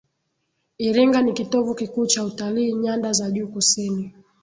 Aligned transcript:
iringa 0.77 1.21
ni 1.21 1.33
kitovu 1.33 1.75
kikuu 1.75 2.05
cha 2.07 2.25
utalii 2.25 2.73
nyanda 2.73 3.13
za 3.13 3.31
juu 3.31 3.47
kusini 3.47 4.13